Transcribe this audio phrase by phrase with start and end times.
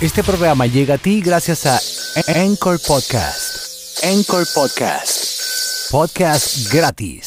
[0.00, 1.80] Este programa llega a ti gracias a
[2.28, 4.04] Encore Podcast.
[4.04, 5.90] Encore Podcast.
[5.90, 7.24] Podcast gratis.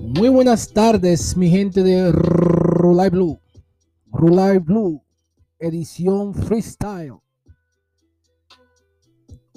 [0.00, 3.38] Muy buenas tardes, mi gente de Rulay Blue.
[4.10, 5.03] Rulay Blue,
[5.66, 7.20] edición freestyle.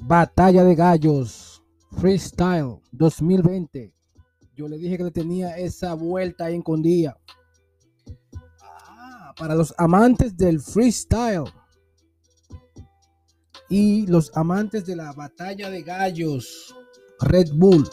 [0.03, 1.63] Batalla de Gallos,
[1.99, 3.93] freestyle 2020.
[4.55, 7.17] Yo le dije que le tenía esa vuelta ahí en Condía.
[8.61, 11.43] Ah, para los amantes del freestyle
[13.69, 16.73] y los amantes de la batalla de gallos,
[17.19, 17.87] Red Bull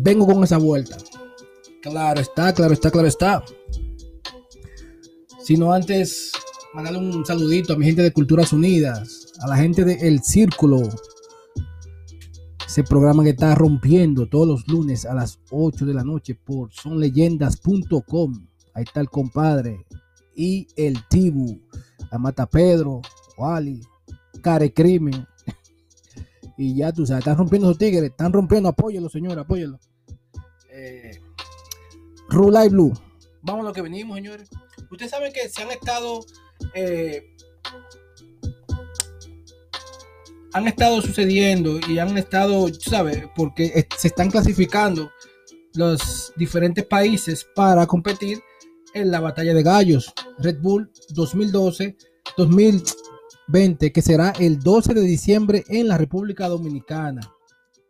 [0.00, 0.96] vengo con esa vuelta.
[1.82, 3.44] Claro está, claro está, claro está.
[5.44, 6.32] Sino antes,
[6.72, 10.88] mandarle un saludito a mi gente de Culturas Unidas, a la gente de El Círculo.
[12.66, 16.72] Ese programa que está rompiendo todos los lunes a las 8 de la noche por
[16.72, 18.46] sonleyendas.com.
[18.72, 19.84] Ahí está el compadre.
[20.34, 21.60] Y el Tibu.
[22.10, 23.02] Amata Pedro,
[23.36, 23.82] Wally,
[24.40, 25.26] Care Crimen.
[26.56, 29.78] Y ya tú sabes, están rompiendo esos tigres, están rompiendo, apóyelo, señor, apóyelo.
[30.70, 31.20] Eh,
[32.28, 32.92] Rulay Blue.
[33.42, 34.48] Vamos a lo que venimos, señores.
[34.94, 36.24] Ustedes saben que se han estado.
[36.74, 37.30] eh,
[40.52, 45.10] han estado sucediendo y han estado, sabes, porque se están clasificando
[45.74, 48.38] los diferentes países para competir
[48.94, 50.14] en la batalla de gallos.
[50.38, 51.96] Red Bull 2012,
[52.36, 57.20] 2020, que será el 12 de diciembre en la República Dominicana.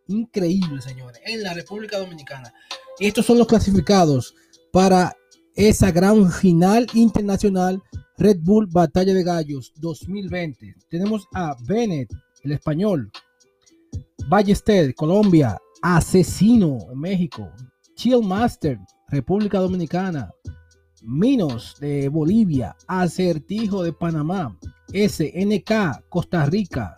[0.06, 2.50] Increíble, señores, en la República Dominicana.
[2.98, 4.34] Estos son los clasificados
[4.72, 5.14] para
[5.54, 7.82] esa gran final internacional
[8.18, 10.74] Red Bull Batalla de Gallos 2020.
[10.88, 13.10] Tenemos a Bennett, el español,
[14.28, 17.50] Ballester, Colombia, Asesino, México,
[17.94, 18.78] Chillmaster,
[19.08, 20.32] República Dominicana,
[21.02, 24.56] Minos de Bolivia, Acertijo de Panamá,
[24.92, 26.94] SNK, Costa Rica,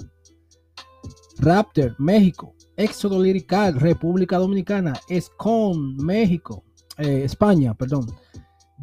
[1.38, 6.64] Raptor, México, Éxodo Lirical, República Dominicana, Escon, México,
[6.98, 8.06] eh, España, perdón,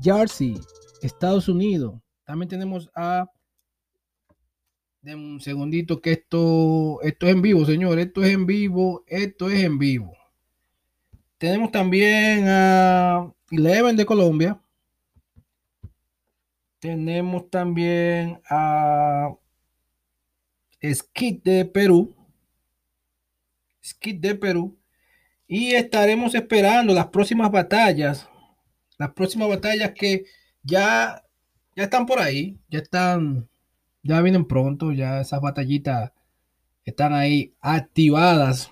[0.02, 0.60] Jersey,
[1.02, 1.96] Estados Unidos.
[2.26, 3.26] También tenemos a
[5.04, 8.00] de un segundito que esto, esto es en vivo, señor.
[8.00, 9.04] Esto es en vivo.
[9.08, 10.16] Esto es en vivo.
[11.38, 14.60] Tenemos también a Eleven de Colombia.
[16.80, 19.36] Tenemos también a
[20.82, 22.16] Skid de Perú.
[23.84, 24.78] Skid de Perú.
[25.46, 28.28] Y estaremos esperando las próximas batallas.
[29.04, 30.24] Las próximas batallas que
[30.64, 31.24] ya,
[31.76, 32.58] ya están por ahí.
[32.70, 33.50] Ya están
[34.02, 36.12] ya vienen pronto, ya esas batallitas
[36.86, 38.72] están ahí activadas.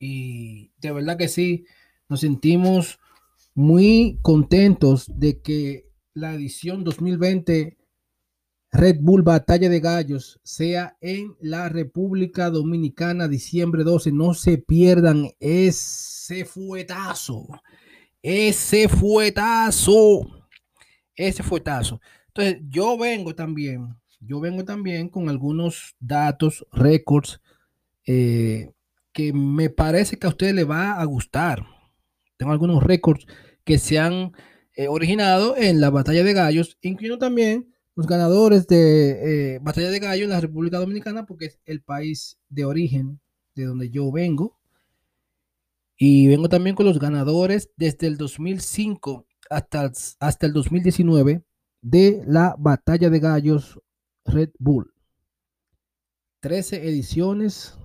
[0.00, 1.66] Y de verdad que sí,
[2.08, 2.98] nos sentimos
[3.54, 7.76] muy contentos de que la edición 2020
[8.72, 14.12] Red Bull Batalla de Gallos sea en la República Dominicana, diciembre 12.
[14.12, 17.46] No se pierdan ese fuetazo,
[18.22, 20.48] ese fuetazo,
[21.14, 22.00] ese fuetazo.
[22.28, 27.40] Entonces, yo vengo también yo vengo también con algunos datos, récords,
[28.06, 28.70] eh,
[29.12, 31.66] que me parece que a ustedes les va a gustar.
[32.36, 33.26] Tengo algunos récords
[33.64, 34.32] que se han
[34.74, 39.98] eh, originado en la batalla de gallos, incluyendo también los ganadores de eh, batalla de
[39.98, 43.20] gallos en la República Dominicana, porque es el país de origen
[43.54, 44.56] de donde yo vengo.
[46.04, 51.44] Y vengo también con los ganadores desde el 2005 hasta, hasta el 2019
[51.80, 53.80] de la batalla de gallos
[54.24, 54.92] Red Bull.
[56.40, 57.78] 13 ediciones.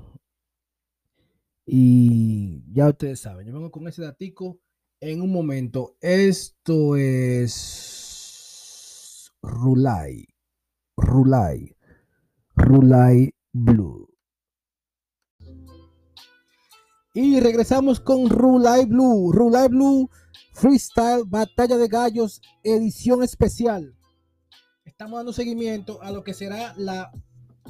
[1.67, 4.61] Y ya ustedes saben, yo vengo con ese datico
[4.99, 5.95] en un momento.
[6.01, 8.11] Esto es
[9.44, 10.25] Rulay.
[10.97, 11.75] Rulay.
[12.55, 14.07] Rulay Blue.
[17.19, 19.31] Y regresamos con Rulay Blue.
[19.31, 20.08] Rulay Blue
[20.53, 23.97] Freestyle Batalla de Gallos edición especial
[24.97, 27.11] estamos dando seguimiento a lo que será la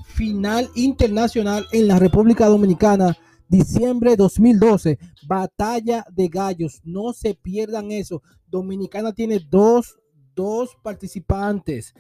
[0.06, 3.18] final internacional en la República Dominicana,
[3.50, 4.98] diciembre 2012,
[5.28, 8.24] batalla de gallos, no se pierdan eso.
[8.48, 10.00] Dominicana tiene dos,
[10.36, 11.94] dos participantes,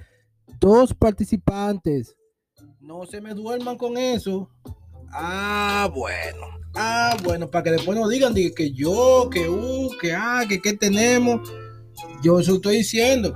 [0.61, 2.15] dos participantes.
[2.79, 4.49] No se me duerman con eso.
[5.11, 6.47] Ah, bueno.
[6.75, 10.73] Ah, bueno, para que después no digan que yo, que uh, que ah, que qué
[10.73, 11.49] tenemos.
[12.23, 13.35] Yo eso estoy diciendo.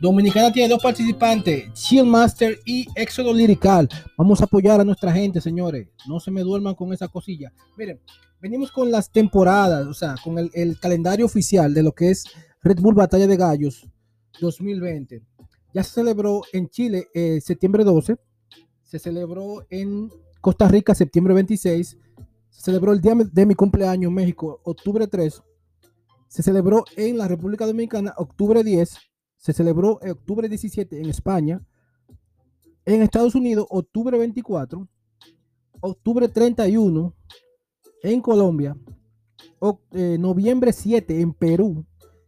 [0.00, 3.88] Dominicana tiene dos participantes, Chillmaster y Éxodo Lirical.
[4.16, 5.88] Vamos a apoyar a nuestra gente, señores.
[6.06, 7.50] No se me duerman con esa cosilla.
[7.76, 8.00] Miren,
[8.40, 12.24] venimos con las temporadas, o sea, con el, el calendario oficial de lo que es
[12.62, 13.88] Red Bull Batalla de Gallos
[14.40, 15.22] 2020.
[15.72, 18.16] Ya se celebró en Chile eh, septiembre 12,
[18.82, 20.10] se celebró en
[20.46, 21.98] Costa Rica septiembre 26,
[22.50, 25.42] se celebró el día de mi cumpleaños en México octubre 3,
[26.28, 28.96] se celebró en la República Dominicana octubre 10,
[29.36, 31.66] se celebró en octubre 17 en España,
[32.84, 34.86] en Estados Unidos octubre 24,
[35.80, 37.12] octubre 31
[38.04, 38.76] en Colombia,
[39.94, 41.84] eh, noviembre 7 en Perú.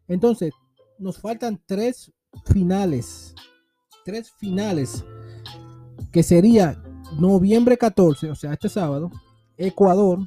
[0.08, 0.50] Entonces,
[0.98, 2.12] nos faltan tres
[2.46, 3.36] finales,
[4.04, 5.04] tres finales,
[6.10, 6.82] que sería
[7.16, 9.10] noviembre 14, o sea, este sábado,
[9.56, 10.20] Ecuador,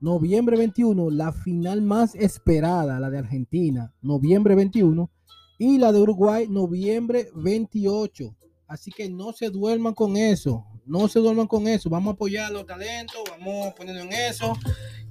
[0.00, 5.10] noviembre 21, la final más esperada, la de Argentina, noviembre 21,
[5.58, 8.36] y la de Uruguay, noviembre 28.
[8.66, 11.88] Así que no se duerman con eso, no se duerman con eso.
[11.88, 14.58] Vamos a apoyar los talentos, vamos poniendo en eso,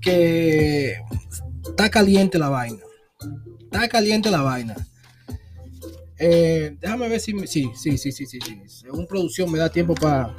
[0.01, 0.95] que
[1.63, 2.81] está caliente la vaina.
[3.61, 4.75] Está caliente la vaina.
[6.17, 7.31] Eh, déjame ver si.
[7.47, 8.61] Sí, sí, sí, sí, sí, sí.
[8.67, 10.35] Según producción me da tiempo para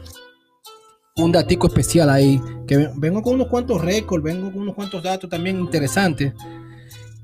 [1.17, 2.41] un datico especial ahí.
[2.67, 6.33] Que vengo con unos cuantos récords, vengo con unos cuantos datos también interesantes.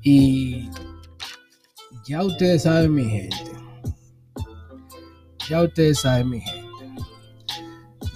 [0.01, 0.69] Y
[2.07, 3.37] ya ustedes saben, mi gente.
[5.49, 6.69] Ya ustedes saben, mi gente.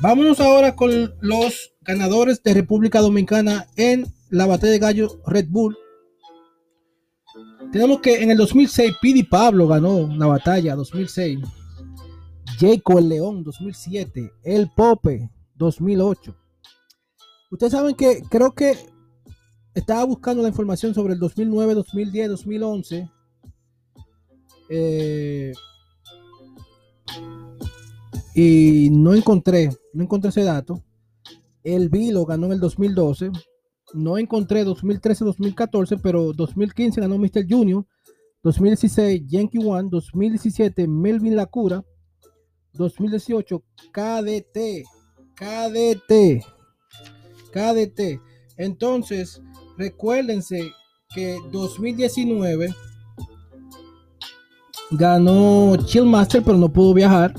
[0.02, 5.78] Vámonos ahora con los ganadores de República Dominicana en la batalla de gallo Red Bull
[7.74, 11.40] tenemos que en el 2006 Pidi Pablo ganó la batalla 2006.
[12.60, 14.32] Jacob el León 2007.
[14.44, 16.36] El Pope 2008.
[17.52, 18.76] Ustedes saben que creo que
[19.74, 23.10] estaba buscando la información sobre el 2009, 2010, 2011.
[28.36, 30.82] y no encontré, no encontré ese dato.
[31.64, 33.32] El Vilo ganó en el 2012
[33.94, 37.46] no encontré 2013-2014, pero 2015 ganó Mr.
[37.48, 37.86] Junior,
[38.44, 41.84] 2016 Yankee One, 2017 Melvin Lacura,
[42.74, 44.86] 2018 KDT,
[45.36, 46.46] KDT,
[47.52, 48.22] KDT.
[48.58, 49.42] Entonces,
[49.78, 50.72] recuérdense
[51.14, 52.74] que 2019
[54.92, 57.34] ganó Chillmaster, pero no pudo viajar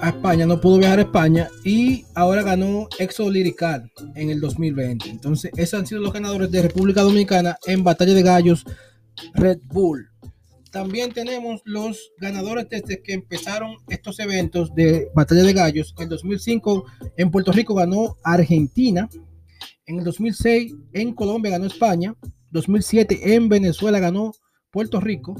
[0.00, 5.08] a España, no pudo viajar a España y ahora ganó Exo Lirical en el 2020.
[5.08, 8.64] Entonces, esos han sido los ganadores de República Dominicana en Batalla de Gallos
[9.34, 10.07] Red Bull.
[10.78, 15.92] También tenemos los ganadores desde que empezaron estos eventos de Batalla de Gallos.
[15.98, 16.84] En 2005
[17.16, 19.08] en Puerto Rico ganó Argentina.
[19.86, 22.14] En el 2006 en Colombia ganó España.
[22.52, 24.32] 2007 en Venezuela ganó
[24.70, 25.34] Puerto Rico.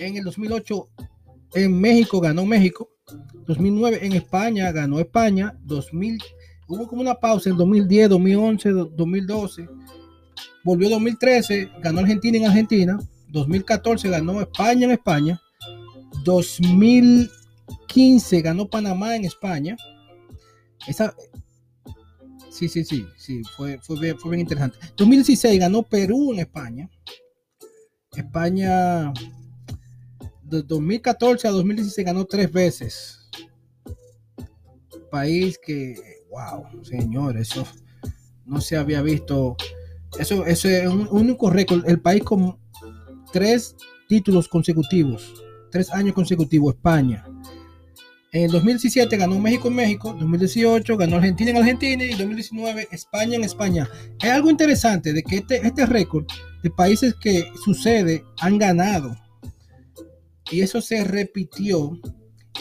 [0.00, 0.88] En el 2008
[1.54, 2.90] en México ganó México.
[3.46, 6.18] 2009 en España ganó España, 2000
[6.68, 9.66] hubo como una pausa en 2010, 2011, 2012,
[10.62, 12.98] volvió 2013, ganó Argentina en Argentina,
[13.34, 15.38] 2014 ganó España en España,
[16.24, 19.76] 2015 ganó Panamá en España.
[20.86, 21.14] Esa
[22.54, 24.78] Sí, sí, sí, sí, fue, fue, bien, fue bien interesante.
[24.96, 26.88] 2016 ganó Perú en España.
[28.14, 29.12] España
[30.44, 33.28] de 2014 a 2016 ganó tres veces.
[35.10, 35.96] País que,
[36.30, 37.66] wow, señor, eso
[38.46, 39.56] no se había visto.
[40.16, 41.82] Eso, eso es un único récord.
[41.88, 42.56] El país con
[43.34, 43.74] tres
[44.06, 45.34] títulos consecutivos,
[45.72, 47.26] tres años consecutivos, España.
[48.30, 53.34] En el 2017 ganó México en México, 2018 ganó Argentina en Argentina y 2019 España
[53.34, 53.90] en España.
[54.22, 56.26] Es algo interesante de que este, este récord
[56.62, 59.16] de países que sucede han ganado
[60.52, 61.98] y eso se repitió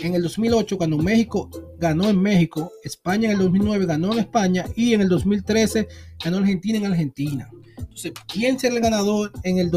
[0.02, 4.66] en el 2008 cuando México ganó en México, España en el 2009 ganó en España
[4.76, 5.88] y en el 2013
[6.26, 7.52] ganó Argentina en Argentina.
[7.78, 9.70] Entonces, ¿quién será el ganador en el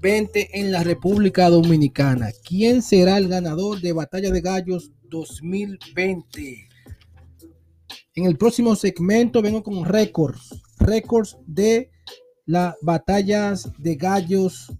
[0.00, 2.30] 2020 en la República Dominicana?
[2.42, 6.68] ¿Quién será el ganador de Batalla de Gallos 2020?
[8.14, 11.90] En el próximo segmento vengo con récords, récords de
[12.46, 14.72] las batallas de gallos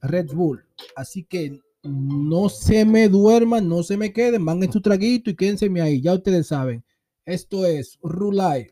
[0.00, 0.64] Red Bull.
[0.94, 5.36] Así que no se me duerman, no se me queden, van en su traguito y
[5.36, 6.00] quédense ahí.
[6.00, 6.84] Ya ustedes saben.
[7.26, 8.68] Esto es Rulay.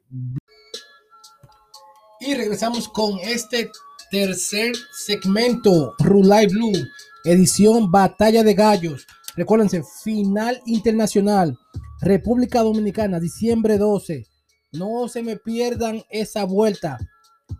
[2.20, 3.68] Y regresamos con este
[4.12, 6.86] tercer segmento, Rulay Blue,
[7.24, 9.06] edición Batalla de Gallos.
[9.36, 11.58] Recuérdense, final internacional,
[12.02, 14.26] República Dominicana, diciembre 12.
[14.72, 16.98] No se me pierdan esa vuelta.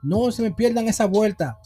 [0.03, 1.57] No se me pierdan esa vuelta.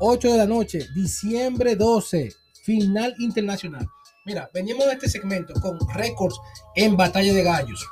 [0.00, 2.32] 8 de la noche, diciembre 12,
[2.64, 3.86] final internacional.
[4.26, 6.34] Mira, venimos de este segmento con récords
[6.74, 7.86] en batalla de gallos.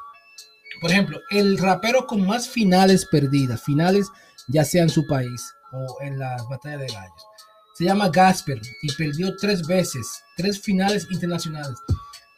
[0.81, 4.09] Por ejemplo, el rapero con más finales perdidas, finales
[4.49, 5.53] ya sea en su país
[6.01, 7.27] en las batallas de gallos.
[7.75, 10.07] Se llama Gasper y perdió tres veces,
[10.37, 11.77] tres finales internacionales.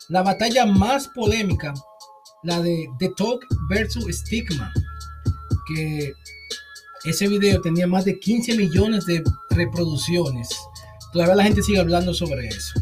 [0.08, 1.72] La batalla más polémica,
[2.42, 4.72] la de The Talk versus Stigma,
[5.66, 6.12] que
[7.04, 10.48] ese video tenía más de 15 millones de reproducciones.
[11.12, 12.74] Todavía la gente sigue hablando sobre eso.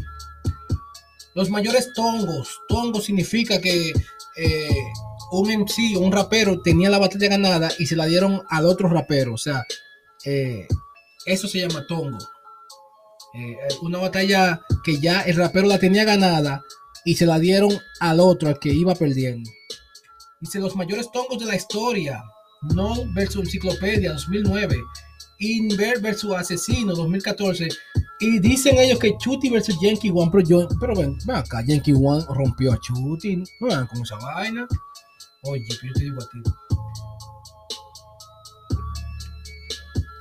[1.35, 2.59] Los mayores tongos.
[2.67, 3.93] Tongo significa que
[4.37, 4.83] eh,
[5.31, 9.33] un MC, un rapero, tenía la batalla ganada y se la dieron al otro rapero.
[9.33, 9.65] O sea,
[10.29, 10.67] eh,
[11.25, 12.17] eso se llama tongo.
[13.33, 16.63] Eh, una batalla que ya el rapero la tenía ganada
[17.05, 19.49] y se la dieron al otro, al que iba perdiendo.
[20.41, 22.21] Dice los mayores tongos de la historia.
[22.75, 24.75] No versus Enciclopedia 2009.
[25.39, 27.69] Inver versus Asesino 2014.
[28.19, 30.29] Y dicen ellos que Chuti versus Yankee One.
[30.31, 33.37] Pero, yo, pero ven, acá, Yankee One rompió a Chuti.
[33.61, 34.67] No con esa vaina.
[35.43, 36.66] Oye, yo te digo a ti.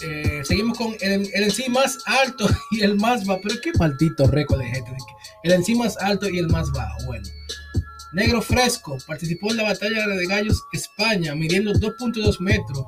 [0.02, 3.40] Eh, seguimos con el, el, en sí más alto y el más bajo.
[3.42, 4.92] Pero qué maldito récord de gente.
[5.42, 7.04] El en sí más alto y el más bajo.
[7.06, 7.26] Bueno.
[8.12, 12.84] Negro Fresco participó en la batalla de gallos España, midiendo 2.2 metros.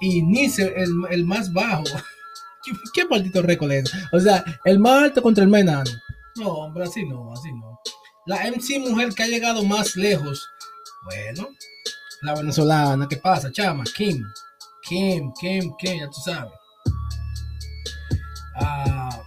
[0.00, 1.84] Y Nice, el, el más bajo.
[2.64, 3.90] ¿Qué, ¿Qué, maldito récord es?
[4.12, 5.64] O sea, el más alto contra el más.
[6.36, 7.80] No, hombre, así no, así no.
[8.26, 10.46] La MC mujer que ha llegado más lejos.
[11.04, 11.48] Bueno,
[12.22, 13.84] la venezolana, ¿qué pasa, chama?
[13.96, 14.22] Kim.
[14.82, 16.52] Kim, Kim, Kim, ya tú sabes.
[18.56, 19.22] Ah,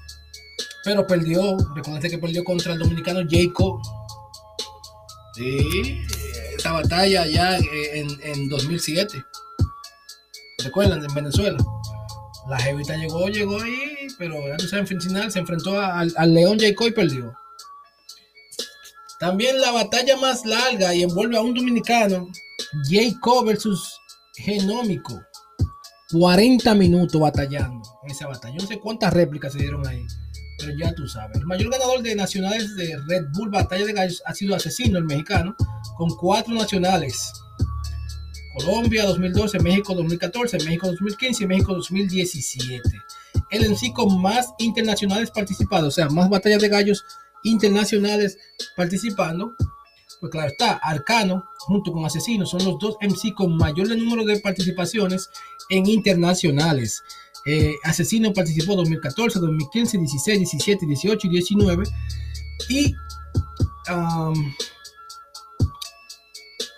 [0.84, 3.82] pero perdió, reconoce que perdió contra el dominicano Jacob.
[5.36, 6.02] Sí,
[6.58, 9.24] esa batalla ya en, en 2007.
[10.64, 11.04] ¿Recuerdan?
[11.04, 11.58] En Venezuela.
[12.48, 16.60] La jevita llegó, llegó ahí, pero ya tú sabes, final se enfrentó al, al León
[16.60, 17.34] Jacob y perdió.
[19.20, 22.28] También la batalla más larga y envuelve a un dominicano,
[22.90, 24.00] Jacob versus
[24.36, 25.20] Genómico.
[26.12, 28.56] 40 minutos batallando en esa batalla.
[28.60, 30.06] No sé cuántas réplicas se dieron ahí,
[30.58, 31.38] pero ya tú sabes.
[31.38, 35.06] El mayor ganador de nacionales de Red Bull Batalla de Gallos ha sido Asesino, el
[35.06, 35.56] mexicano,
[35.98, 37.32] con cuatro nacionales.
[38.56, 42.82] Colombia 2012, México 2014, México 2015 y México 2017.
[43.52, 47.04] El en sí con más internacionales participados, o sea, más batallas de gallos
[47.44, 48.38] internacionales
[48.78, 49.54] participando.
[50.20, 54.40] Pues claro está, Arcano junto con Asesino son los dos MC con mayor número de
[54.40, 55.30] participaciones
[55.70, 57.04] en internacionales.
[57.46, 61.84] Eh, Asesino participó 2014, 2015, 16, 17, 18 y 19.
[62.70, 62.96] Y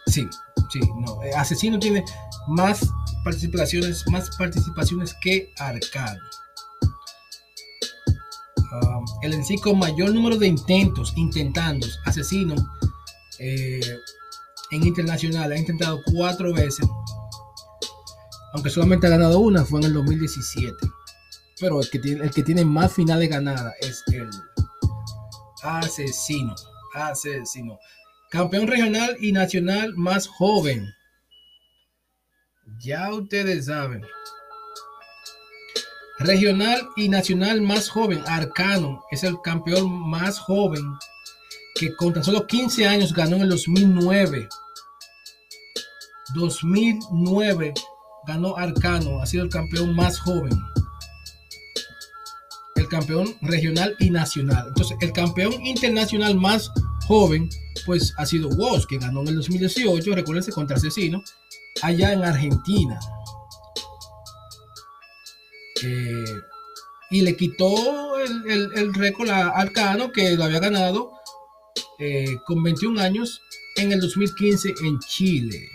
[0.08, 0.28] sí,
[0.70, 1.24] sí, no.
[1.24, 2.04] Eh, Asesino tiene
[2.48, 2.90] más
[3.24, 6.22] participaciones, más participaciones que Arcano.
[9.22, 12.56] El sí con mayor número de intentos, intentando, Asesino
[13.40, 14.00] eh,
[14.72, 16.88] en internacional ha intentado cuatro veces
[18.58, 20.76] aunque solamente ha ganado una, fue en el 2017.
[21.60, 24.30] Pero el que tiene, el que tiene más finales ganadas es el
[25.64, 26.56] asesino.
[26.96, 27.78] Asesino.
[28.32, 30.88] Campeón regional y nacional más joven.
[32.80, 34.04] Ya ustedes saben.
[36.20, 38.24] Regional y nacional más joven.
[38.26, 40.84] Arcano es el campeón más joven
[41.78, 44.50] que con tan solo 15 años ganó en el 2009.
[46.36, 47.74] 2009
[48.26, 50.58] ganó Arcano, ha sido el campeón más joven.
[52.76, 54.66] El campeón regional y nacional.
[54.68, 56.72] Entonces, el campeón internacional más
[57.08, 57.50] joven,
[57.86, 61.24] pues ha sido Woz, que ganó en el 2018, recuérdense, contra Asesino,
[61.82, 63.00] allá en Argentina.
[65.84, 66.36] Eh,
[67.12, 71.17] y le quitó el, el, el récord a Arcano, que lo había ganado
[72.00, 73.42] eh, con 21 años
[73.76, 75.72] en el 2015 en Chile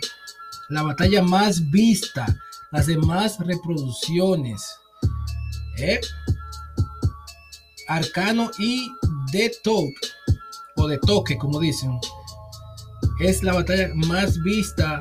[0.69, 2.25] la batalla más vista,
[2.71, 4.63] las demás reproducciones.
[5.77, 5.99] ¿eh?
[7.87, 8.91] Arcano y
[9.31, 9.93] The Talk,
[10.77, 11.99] o de Toque, como dicen,
[13.19, 14.99] es la batalla más vista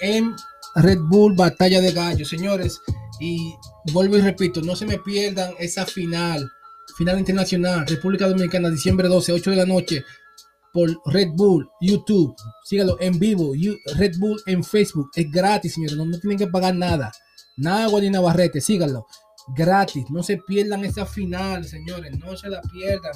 [0.00, 0.34] en
[0.74, 2.80] Red Bull Batalla de Gallos, señores.
[3.20, 3.54] Y
[3.92, 6.50] vuelvo y repito, no se me pierdan esa final,
[6.96, 10.04] final internacional, República Dominicana, diciembre 12, 8 de la noche,
[10.72, 12.34] por Red Bull, YouTube.
[12.64, 13.52] Sígalo en vivo.
[13.96, 15.10] Red Bull en Facebook.
[15.14, 15.96] Es gratis, señores.
[15.96, 17.12] No, tienen que pagar nada.
[17.56, 18.60] Nada ni Navarrete.
[18.60, 19.06] Síganlo.
[19.56, 20.04] Gratis.
[20.10, 22.16] No se pierdan esa final, señores.
[22.18, 23.12] No se la pierdan.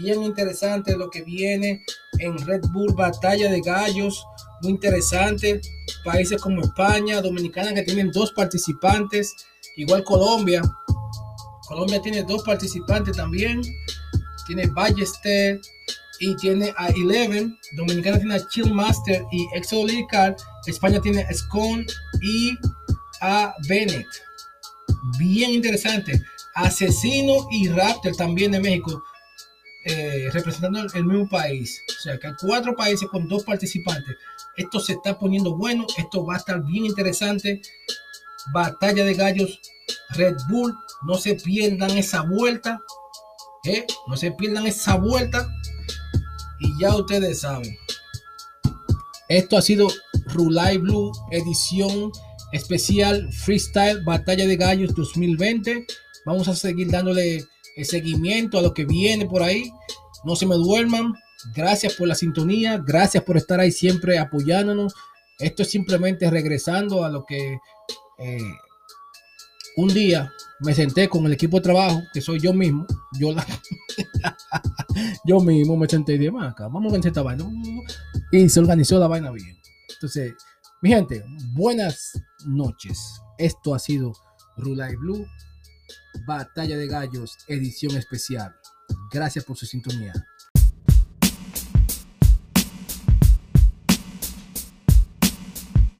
[0.00, 1.82] Bien interesante lo que viene
[2.18, 4.22] en Red Bull Batalla de Gallos.
[4.62, 5.60] Muy interesante.
[6.04, 9.34] Países como España, Dominicana que tienen dos participantes.
[9.76, 10.62] Igual Colombia.
[11.68, 13.60] Colombia tiene dos participantes también.
[14.46, 15.60] Tiene Ballester
[16.20, 17.58] y tiene a Eleven.
[17.72, 19.86] Dominicana tiene a Chillmaster y Exo.
[20.66, 21.86] España tiene a Scone
[22.22, 22.56] y
[23.20, 24.06] a Bennett.
[25.18, 26.20] Bien interesante.
[26.54, 29.02] Asesino y Raptor también de México.
[29.84, 31.82] eh, representando el mismo país.
[31.88, 34.16] O sea que hay cuatro países con dos participantes.
[34.56, 35.86] Esto se está poniendo bueno.
[35.96, 37.60] Esto va a estar bien interesante.
[38.52, 39.60] Batalla de gallos.
[40.10, 40.74] Red Bull.
[41.06, 42.80] No se pierdan esa vuelta.
[43.64, 43.86] ¿eh?
[44.06, 45.48] No se pierdan esa vuelta.
[46.60, 47.76] Y ya ustedes saben.
[49.28, 49.88] Esto ha sido
[50.26, 52.10] Rulay Blue, edición
[52.52, 55.86] especial Freestyle Batalla de Gallos 2020.
[56.24, 57.44] Vamos a seguir dándole
[57.76, 59.70] el seguimiento a lo que viene por ahí.
[60.24, 61.14] No se me duerman.
[61.54, 62.82] Gracias por la sintonía.
[62.84, 64.94] Gracias por estar ahí siempre apoyándonos.
[65.38, 67.58] Esto es simplemente regresando a lo que
[68.18, 68.38] eh,
[69.78, 72.84] un día me senté con el equipo de trabajo, que soy yo mismo.
[73.12, 73.28] Yo,
[75.24, 77.48] yo mismo me senté y dije, "Man, acá, vamos a vencer esta vaina.
[78.32, 79.56] Y se organizó la vaina bien.
[79.88, 80.34] Entonces,
[80.82, 82.98] mi gente, buenas noches.
[83.38, 84.12] Esto ha sido
[84.56, 85.24] Rulay Blue,
[86.26, 88.52] Batalla de Gallos, edición especial.
[89.12, 90.12] Gracias por su sintonía.